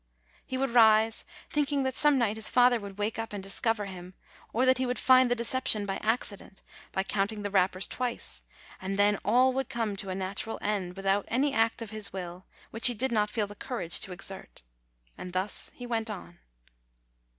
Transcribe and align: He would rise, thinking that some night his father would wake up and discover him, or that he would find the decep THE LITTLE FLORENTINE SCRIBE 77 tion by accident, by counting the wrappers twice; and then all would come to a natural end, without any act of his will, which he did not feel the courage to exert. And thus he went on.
He 0.43 0.57
would 0.57 0.71
rise, 0.71 1.25
thinking 1.51 1.83
that 1.83 1.93
some 1.93 2.17
night 2.17 2.35
his 2.35 2.49
father 2.49 2.79
would 2.79 2.97
wake 2.97 3.19
up 3.19 3.33
and 3.33 3.43
discover 3.43 3.85
him, 3.85 4.15
or 4.51 4.65
that 4.65 4.79
he 4.79 4.85
would 4.87 4.97
find 4.97 5.29
the 5.29 5.35
decep 5.35 5.65
THE 5.71 5.77
LITTLE 5.79 5.85
FLORENTINE 5.85 6.25
SCRIBE 6.25 6.25
77 6.39 6.39
tion 6.41 6.41
by 6.41 6.45
accident, 6.49 6.61
by 6.91 7.03
counting 7.03 7.41
the 7.43 7.49
wrappers 7.51 7.85
twice; 7.85 8.41
and 8.81 8.97
then 8.97 9.19
all 9.23 9.53
would 9.53 9.69
come 9.69 9.95
to 9.97 10.09
a 10.09 10.15
natural 10.15 10.57
end, 10.59 10.95
without 10.97 11.25
any 11.27 11.53
act 11.53 11.83
of 11.83 11.91
his 11.91 12.11
will, 12.11 12.47
which 12.71 12.87
he 12.87 12.95
did 12.95 13.11
not 13.11 13.29
feel 13.29 13.45
the 13.45 13.53
courage 13.53 13.99
to 13.99 14.11
exert. 14.11 14.63
And 15.19 15.33
thus 15.33 15.69
he 15.75 15.85
went 15.85 16.09
on. 16.09 16.39